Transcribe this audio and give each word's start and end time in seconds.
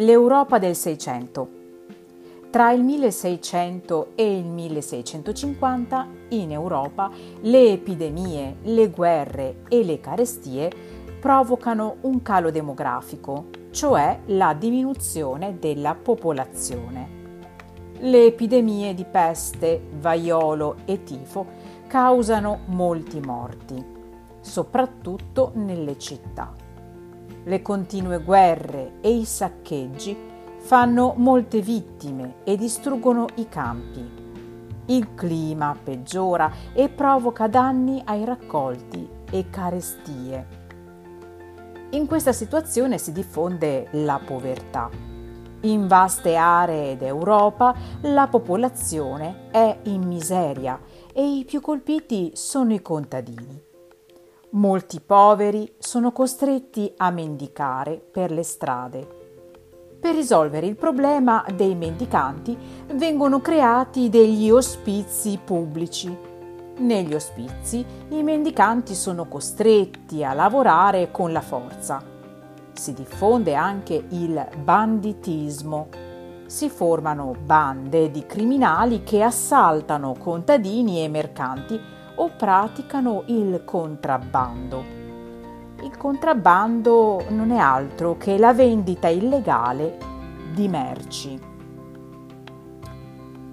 L'Europa 0.00 0.58
del 0.58 0.76
Seicento. 0.76 1.46
Tra 2.48 2.72
il 2.72 2.82
1600 2.82 4.12
e 4.14 4.38
il 4.38 4.46
1650 4.46 6.08
in 6.30 6.52
Europa 6.52 7.10
le 7.42 7.72
epidemie, 7.72 8.56
le 8.62 8.88
guerre 8.88 9.56
e 9.68 9.84
le 9.84 10.00
carestie 10.00 10.72
provocano 11.20 11.96
un 12.02 12.22
calo 12.22 12.50
demografico, 12.50 13.48
cioè 13.72 14.20
la 14.28 14.54
diminuzione 14.54 15.58
della 15.58 15.94
popolazione. 15.94 17.18
Le 17.98 18.24
epidemie 18.24 18.94
di 18.94 19.04
peste, 19.04 19.82
vaiolo 19.98 20.76
e 20.86 21.02
tifo 21.02 21.46
causano 21.86 22.60
molti 22.68 23.20
morti, 23.20 23.84
soprattutto 24.40 25.52
nelle 25.56 25.98
città. 25.98 26.68
Le 27.44 27.62
continue 27.62 28.22
guerre 28.22 28.98
e 29.00 29.10
i 29.10 29.24
saccheggi 29.24 30.16
fanno 30.58 31.14
molte 31.16 31.60
vittime 31.60 32.36
e 32.44 32.56
distruggono 32.56 33.26
i 33.36 33.48
campi. 33.48 34.18
Il 34.86 35.14
clima 35.14 35.74
peggiora 35.82 36.52
e 36.74 36.88
provoca 36.88 37.46
danni 37.48 38.02
ai 38.04 38.24
raccolti 38.24 39.08
e 39.30 39.48
carestie. 39.48 40.58
In 41.90 42.06
questa 42.06 42.32
situazione 42.32 42.98
si 42.98 43.12
diffonde 43.12 43.88
la 43.92 44.20
povertà. 44.24 44.90
In 45.62 45.86
vaste 45.86 46.36
aree 46.36 46.96
d'Europa 46.96 47.74
la 48.02 48.28
popolazione 48.28 49.48
è 49.50 49.78
in 49.84 50.02
miseria 50.02 50.78
e 51.12 51.38
i 51.38 51.44
più 51.44 51.60
colpiti 51.60 52.32
sono 52.34 52.72
i 52.72 52.82
contadini. 52.82 53.68
Molti 54.52 55.00
poveri 55.00 55.74
sono 55.78 56.10
costretti 56.10 56.92
a 56.96 57.12
mendicare 57.12 58.02
per 58.10 58.32
le 58.32 58.42
strade. 58.42 59.06
Per 60.00 60.12
risolvere 60.12 60.66
il 60.66 60.74
problema 60.74 61.44
dei 61.54 61.76
mendicanti 61.76 62.58
vengono 62.94 63.40
creati 63.40 64.08
degli 64.08 64.50
ospizi 64.50 65.38
pubblici. 65.44 66.12
Negli 66.78 67.14
ospizi 67.14 67.84
i 68.08 68.24
mendicanti 68.24 68.96
sono 68.96 69.26
costretti 69.26 70.24
a 70.24 70.32
lavorare 70.32 71.12
con 71.12 71.30
la 71.30 71.42
forza. 71.42 72.02
Si 72.72 72.92
diffonde 72.92 73.54
anche 73.54 74.04
il 74.08 74.48
banditismo. 74.64 75.86
Si 76.46 76.68
formano 76.68 77.36
bande 77.40 78.10
di 78.10 78.26
criminali 78.26 79.04
che 79.04 79.22
assaltano 79.22 80.16
contadini 80.18 81.04
e 81.04 81.08
mercanti 81.08 81.98
o 82.20 82.30
praticano 82.36 83.22
il 83.26 83.62
contrabbando. 83.64 84.98
Il 85.82 85.96
contrabbando 85.96 87.24
non 87.30 87.50
è 87.50 87.56
altro 87.56 88.18
che 88.18 88.36
la 88.36 88.52
vendita 88.52 89.08
illegale 89.08 89.96
di 90.52 90.68
merci. 90.68 91.40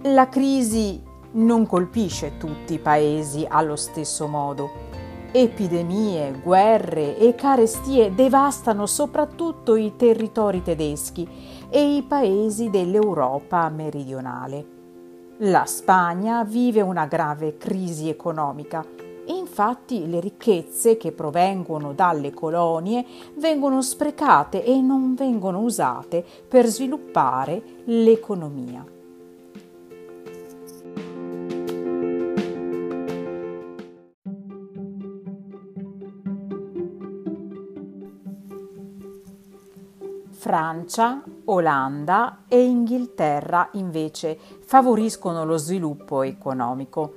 La 0.03 0.27
crisi 0.27 1.01
non 1.31 1.65
colpisce 1.65 2.37
tutti 2.37 2.73
i 2.73 2.79
paesi 2.79 3.45
allo 3.47 3.77
stesso 3.77 4.27
modo. 4.27 4.85
Epidemie, 5.31 6.37
guerre 6.41 7.17
e 7.17 7.35
carestie 7.35 8.13
devastano 8.13 8.85
soprattutto 8.85 9.75
i 9.75 9.95
territori 9.95 10.61
tedeschi 10.61 11.27
e 11.69 11.95
i 11.95 12.03
paesi 12.03 12.69
dell'Europa 12.69 13.69
meridionale. 13.69 14.76
La 15.41 15.65
Spagna 15.65 16.43
vive 16.43 16.81
una 16.81 17.05
grave 17.05 17.57
crisi 17.57 18.09
economica 18.09 18.83
infatti 19.27 20.07
le 20.07 20.19
ricchezze 20.19 20.97
che 20.97 21.11
provengono 21.11 21.93
dalle 21.93 22.33
colonie 22.33 23.05
vengono 23.35 23.81
sprecate 23.81 24.63
e 24.63 24.79
non 24.81 25.15
vengono 25.15 25.59
usate 25.59 26.25
per 26.47 26.65
sviluppare 26.65 27.61
l'economia. 27.85 28.85
Francia, 40.29 41.21
Olanda 41.49 42.43
e 42.47 42.61
Inghilterra 42.61 43.69
invece 43.73 44.37
favoriscono 44.65 45.45
lo 45.45 45.57
sviluppo 45.57 46.23
economico. 46.23 47.13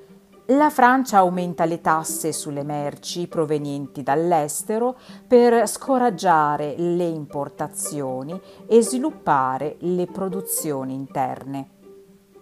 La 0.46 0.70
Francia 0.70 1.18
aumenta 1.18 1.64
le 1.64 1.80
tasse 1.80 2.32
sulle 2.32 2.64
merci 2.64 3.28
provenienti 3.28 4.02
dall'estero 4.02 4.96
per 5.26 5.68
scoraggiare 5.68 6.74
le 6.76 7.06
importazioni 7.06 8.40
e 8.66 8.82
sviluppare 8.82 9.76
le 9.80 10.06
produzioni 10.06 10.94
interne. 10.94 11.68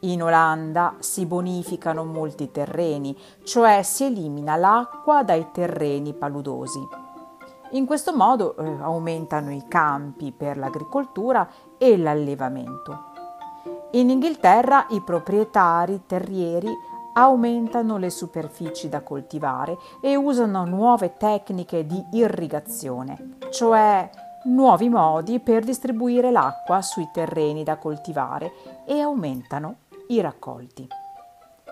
In 0.01 0.23
Olanda 0.23 0.95
si 1.01 1.27
bonificano 1.27 2.05
molti 2.05 2.51
terreni, 2.51 3.17
cioè 3.43 3.83
si 3.83 4.05
elimina 4.05 4.57
l'acqua 4.57 5.23
dai 5.23 5.49
terreni 5.53 6.15
paludosi. 6.15 7.08
In 7.73 7.85
questo 7.85 8.15
modo 8.15 8.57
eh, 8.57 8.65
aumentano 8.81 9.53
i 9.53 9.65
campi 9.69 10.33
per 10.33 10.57
l'agricoltura 10.57 11.47
e 11.77 11.99
l'allevamento. 11.99 13.05
In 13.93 14.09
Inghilterra 14.09 14.87
i 14.91 15.03
proprietari 15.03 16.03
terrieri 16.07 16.71
aumentano 17.13 17.99
le 17.99 18.09
superfici 18.09 18.89
da 18.89 19.03
coltivare 19.03 19.77
e 20.01 20.17
usano 20.17 20.65
nuove 20.65 21.17
tecniche 21.19 21.85
di 21.85 22.03
irrigazione, 22.13 23.37
cioè 23.51 24.09
nuovi 24.45 24.89
modi 24.89 25.39
per 25.41 25.63
distribuire 25.63 26.31
l'acqua 26.31 26.81
sui 26.81 27.11
terreni 27.13 27.65
da 27.65 27.77
coltivare 27.77 28.53
e 28.87 29.01
aumentano 29.01 29.77
i 30.09 30.23
raccolti. 30.23 30.87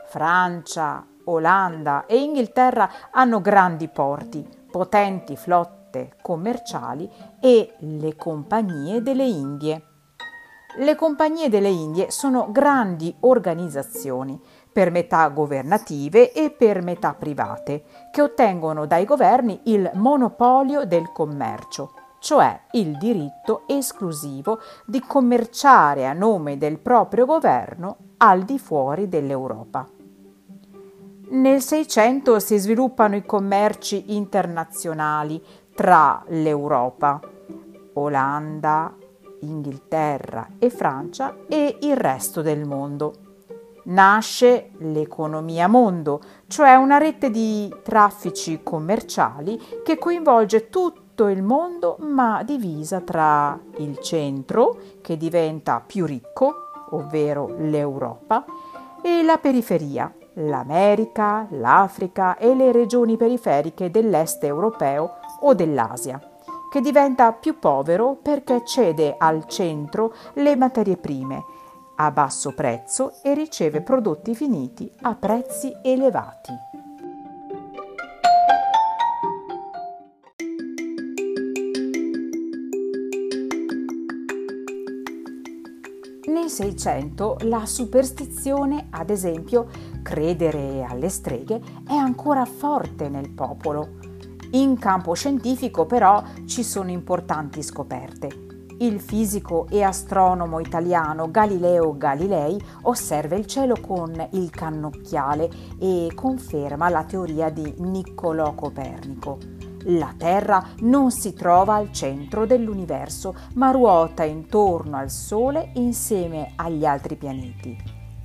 Francia, 0.08 1.06
Olanda 1.24 2.04
e 2.04 2.18
Inghilterra 2.18 2.90
hanno 3.10 3.40
grandi 3.40 3.88
porti, 3.88 4.46
potenti 4.70 5.36
flotte 5.36 5.85
flotte 5.96 6.16
commerciali 6.20 7.08
e 7.40 7.74
le 7.78 8.16
compagnie 8.16 9.02
delle 9.02 9.24
Indie. 9.24 9.82
Le 10.78 10.94
compagnie 10.94 11.48
delle 11.48 11.70
Indie 11.70 12.10
sono 12.10 12.48
grandi 12.50 13.14
organizzazioni, 13.20 14.38
per 14.70 14.90
metà 14.90 15.26
governative 15.28 16.32
e 16.32 16.50
per 16.50 16.82
metà 16.82 17.14
private, 17.14 17.84
che 18.10 18.20
ottengono 18.20 18.84
dai 18.84 19.06
governi 19.06 19.60
il 19.64 19.90
monopolio 19.94 20.84
del 20.84 21.10
commercio, 21.12 21.92
cioè 22.18 22.60
il 22.72 22.98
diritto 22.98 23.62
esclusivo 23.66 24.60
di 24.84 25.00
commerciare 25.00 26.06
a 26.06 26.12
nome 26.12 26.58
del 26.58 26.78
proprio 26.78 27.24
governo 27.24 27.96
al 28.18 28.42
di 28.42 28.58
fuori 28.58 29.08
dell'Europa. 29.08 29.88
Nel 31.28 31.60
Seicento 31.60 32.38
si 32.38 32.56
sviluppano 32.56 33.16
i 33.16 33.26
commerci 33.26 34.14
internazionali 34.14 35.42
tra 35.76 36.24
l'Europa, 36.28 37.20
Olanda, 37.92 38.94
Inghilterra 39.40 40.48
e 40.58 40.70
Francia 40.70 41.36
e 41.46 41.76
il 41.82 41.96
resto 41.96 42.40
del 42.40 42.64
mondo. 42.64 43.12
Nasce 43.84 44.70
l'economia 44.78 45.68
mondo, 45.68 46.20
cioè 46.46 46.74
una 46.74 46.96
rete 46.96 47.30
di 47.30 47.72
traffici 47.82 48.62
commerciali 48.62 49.60
che 49.84 49.98
coinvolge 49.98 50.70
tutto 50.70 51.28
il 51.28 51.42
mondo 51.42 51.96
ma 52.00 52.42
divisa 52.42 53.02
tra 53.02 53.60
il 53.76 53.98
centro, 54.00 54.78
che 55.02 55.18
diventa 55.18 55.82
più 55.86 56.06
ricco, 56.06 56.70
ovvero 56.92 57.54
l'Europa, 57.58 58.46
e 59.02 59.22
la 59.22 59.36
periferia, 59.36 60.10
l'America, 60.34 61.46
l'Africa 61.50 62.38
e 62.38 62.54
le 62.54 62.72
regioni 62.72 63.16
periferiche 63.18 63.90
dell'est 63.90 64.42
europeo 64.42 65.18
o 65.40 65.54
dell'Asia, 65.54 66.20
che 66.70 66.80
diventa 66.80 67.32
più 67.32 67.58
povero 67.58 68.16
perché 68.20 68.62
cede 68.64 69.14
al 69.18 69.46
centro 69.46 70.14
le 70.34 70.56
materie 70.56 70.96
prime 70.96 71.44
a 71.96 72.10
basso 72.10 72.52
prezzo 72.52 73.14
e 73.22 73.34
riceve 73.34 73.80
prodotti 73.80 74.34
finiti 74.34 74.90
a 75.02 75.14
prezzi 75.14 75.74
elevati. 75.82 76.52
Nel 86.28 86.50
Seicento 86.50 87.38
la 87.42 87.64
superstizione, 87.64 88.88
ad 88.90 89.10
esempio, 89.10 89.68
credere 90.02 90.84
alle 90.84 91.08
streghe, 91.08 91.60
è 91.86 91.94
ancora 91.94 92.44
forte 92.44 93.08
nel 93.08 93.30
popolo 93.30 94.05
in 94.52 94.78
campo 94.78 95.14
scientifico 95.14 95.86
però 95.86 96.22
ci 96.46 96.62
sono 96.62 96.90
importanti 96.90 97.62
scoperte. 97.62 98.44
Il 98.78 99.00
fisico 99.00 99.66
e 99.70 99.82
astronomo 99.82 100.60
italiano 100.60 101.30
Galileo 101.30 101.96
Galilei 101.96 102.62
osserva 102.82 103.34
il 103.34 103.46
cielo 103.46 103.76
con 103.80 104.28
il 104.32 104.50
cannocchiale 104.50 105.48
e 105.78 106.10
conferma 106.14 106.90
la 106.90 107.04
teoria 107.04 107.48
di 107.48 107.72
Niccolò 107.78 108.54
Copernico. 108.54 109.38
La 109.88 110.12
Terra 110.14 110.62
non 110.80 111.10
si 111.10 111.32
trova 111.32 111.76
al 111.76 111.90
centro 111.90 112.44
dell'universo, 112.44 113.34
ma 113.54 113.70
ruota 113.70 114.24
intorno 114.24 114.96
al 114.98 115.10
Sole 115.10 115.70
insieme 115.74 116.52
agli 116.56 116.84
altri 116.84 117.16
pianeti. 117.16 117.78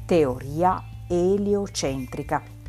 Teoria 0.06 0.84
eliocentrica. 1.08 2.61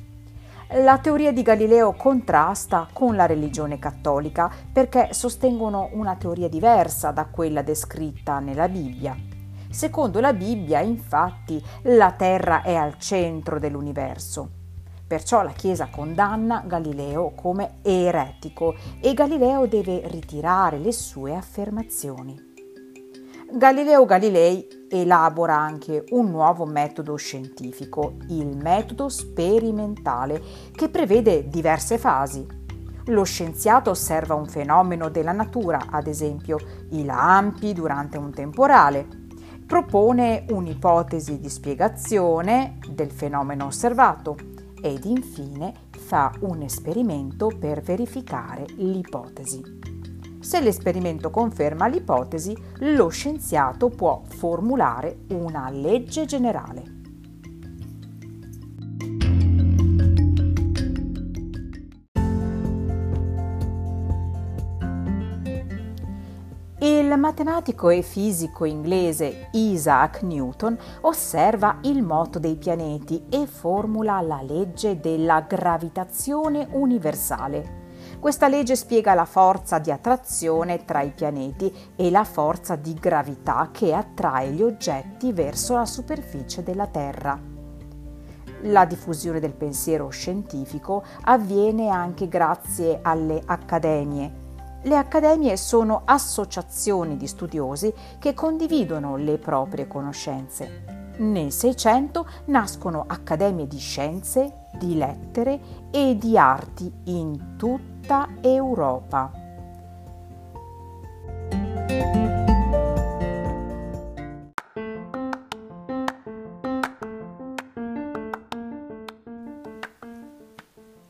La 0.76 0.96
teoria 0.96 1.32
di 1.32 1.42
Galileo 1.42 1.92
contrasta 1.92 2.88
con 2.94 3.14
la 3.14 3.26
religione 3.26 3.78
cattolica 3.78 4.50
perché 4.72 5.12
sostengono 5.12 5.90
una 5.92 6.16
teoria 6.16 6.48
diversa 6.48 7.10
da 7.10 7.26
quella 7.26 7.60
descritta 7.60 8.38
nella 8.38 8.70
Bibbia. 8.70 9.14
Secondo 9.68 10.18
la 10.18 10.32
Bibbia, 10.32 10.80
infatti, 10.80 11.62
la 11.82 12.12
Terra 12.12 12.62
è 12.62 12.74
al 12.74 12.98
centro 12.98 13.58
dell'universo. 13.58 14.48
Perciò 15.06 15.42
la 15.42 15.52
Chiesa 15.52 15.88
condanna 15.90 16.64
Galileo 16.66 17.32
come 17.34 17.80
eretico 17.82 18.74
e 18.98 19.12
Galileo 19.12 19.66
deve 19.66 20.08
ritirare 20.08 20.78
le 20.78 20.92
sue 20.92 21.34
affermazioni. 21.36 22.34
Galileo 23.52 24.06
Galilei 24.06 24.66
elabora 24.92 25.56
anche 25.56 26.04
un 26.10 26.30
nuovo 26.30 26.66
metodo 26.66 27.16
scientifico, 27.16 28.16
il 28.28 28.56
metodo 28.56 29.08
sperimentale, 29.08 30.40
che 30.70 30.90
prevede 30.90 31.48
diverse 31.48 31.96
fasi. 31.96 32.46
Lo 33.06 33.24
scienziato 33.24 33.90
osserva 33.90 34.34
un 34.34 34.46
fenomeno 34.46 35.08
della 35.08 35.32
natura, 35.32 35.86
ad 35.90 36.06
esempio 36.06 36.58
i 36.90 37.04
lampi 37.04 37.72
durante 37.72 38.18
un 38.18 38.30
temporale, 38.32 39.06
propone 39.66 40.44
un'ipotesi 40.50 41.40
di 41.40 41.48
spiegazione 41.48 42.78
del 42.90 43.10
fenomeno 43.10 43.66
osservato 43.66 44.36
ed 44.82 45.04
infine 45.04 45.72
fa 45.90 46.32
un 46.40 46.60
esperimento 46.60 47.50
per 47.58 47.80
verificare 47.80 48.66
l'ipotesi. 48.76 50.01
Se 50.42 50.60
l'esperimento 50.60 51.30
conferma 51.30 51.86
l'ipotesi, 51.86 52.54
lo 52.80 53.08
scienziato 53.08 53.90
può 53.90 54.22
formulare 54.26 55.20
una 55.28 55.70
legge 55.70 56.26
generale. 56.26 56.82
Il 66.80 67.16
matematico 67.16 67.90
e 67.90 68.02
fisico 68.02 68.64
inglese 68.64 69.48
Isaac 69.52 70.22
Newton 70.22 70.76
osserva 71.02 71.78
il 71.82 72.02
moto 72.02 72.40
dei 72.40 72.56
pianeti 72.56 73.22
e 73.30 73.46
formula 73.46 74.20
la 74.20 74.42
legge 74.42 74.98
della 74.98 75.42
gravitazione 75.42 76.66
universale. 76.72 77.81
Questa 78.22 78.46
legge 78.46 78.76
spiega 78.76 79.14
la 79.14 79.24
forza 79.24 79.80
di 79.80 79.90
attrazione 79.90 80.84
tra 80.84 81.00
i 81.00 81.10
pianeti 81.10 81.74
e 81.96 82.08
la 82.08 82.22
forza 82.22 82.76
di 82.76 82.94
gravità 82.94 83.70
che 83.72 83.92
attrae 83.92 84.52
gli 84.52 84.62
oggetti 84.62 85.32
verso 85.32 85.74
la 85.74 85.84
superficie 85.84 86.62
della 86.62 86.86
Terra. 86.86 87.36
La 88.60 88.84
diffusione 88.84 89.40
del 89.40 89.54
pensiero 89.54 90.08
scientifico 90.10 91.02
avviene 91.22 91.88
anche 91.88 92.28
grazie 92.28 93.00
alle 93.02 93.42
accademie. 93.44 94.32
Le 94.82 94.96
accademie 94.96 95.56
sono 95.56 96.02
associazioni 96.04 97.16
di 97.16 97.26
studiosi 97.26 97.92
che 98.20 98.34
condividono 98.34 99.16
le 99.16 99.36
proprie 99.38 99.88
conoscenze. 99.88 101.14
Nel 101.16 101.50
Seicento 101.50 102.28
nascono 102.46 103.02
accademie 103.04 103.66
di 103.66 103.78
scienze, 103.78 104.68
di 104.78 104.94
lettere 104.94 105.60
e 105.90 106.16
di 106.16 106.38
arti 106.38 106.90
in 107.06 107.56
tutta 108.02 108.28
Europa. 108.40 109.30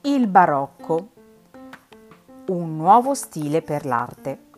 Il 0.03 0.27
barocco, 0.27 1.09
un 2.49 2.77
nuovo 2.77 3.15
stile 3.15 3.63
per 3.63 3.87
l'arte. 3.87 4.51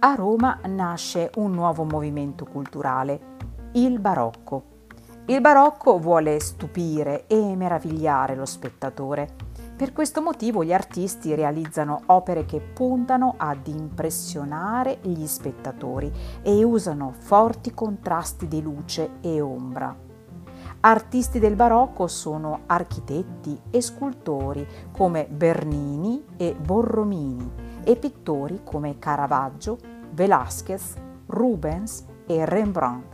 A 0.00 0.14
Roma 0.14 0.60
nasce 0.66 1.30
un 1.36 1.52
nuovo 1.52 1.84
movimento 1.84 2.46
culturale, 2.46 3.32
il 3.72 3.98
barocco 3.98 4.72
il 5.26 5.40
barocco 5.40 5.98
vuole 5.98 6.38
stupire 6.38 7.26
e 7.28 7.56
meravigliare 7.56 8.34
lo 8.34 8.44
spettatore. 8.44 9.43
Per 9.76 9.92
questo 9.92 10.22
motivo 10.22 10.62
gli 10.62 10.72
artisti 10.72 11.34
realizzano 11.34 12.02
opere 12.06 12.44
che 12.44 12.60
puntano 12.60 13.34
ad 13.36 13.66
impressionare 13.66 14.98
gli 15.02 15.26
spettatori 15.26 16.12
e 16.42 16.62
usano 16.62 17.12
forti 17.18 17.74
contrasti 17.74 18.46
di 18.46 18.62
luce 18.62 19.14
e 19.20 19.40
ombra. 19.40 19.94
Artisti 20.78 21.40
del 21.40 21.56
barocco 21.56 22.06
sono 22.06 22.60
architetti 22.66 23.60
e 23.70 23.80
scultori 23.80 24.64
come 24.92 25.26
Bernini 25.28 26.24
e 26.36 26.54
Borromini 26.54 27.50
e 27.82 27.96
pittori 27.96 28.60
come 28.62 29.00
Caravaggio, 29.00 29.78
Velázquez, 30.12 30.94
Rubens 31.26 32.04
e 32.26 32.44
Rembrandt. 32.44 33.12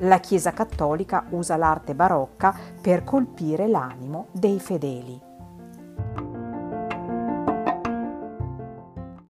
La 0.00 0.20
Chiesa 0.20 0.52
cattolica 0.52 1.24
usa 1.30 1.56
l'arte 1.56 1.96
barocca 1.96 2.54
per 2.80 3.02
colpire 3.02 3.66
l'animo 3.66 4.28
dei 4.30 4.60
fedeli. 4.60 5.23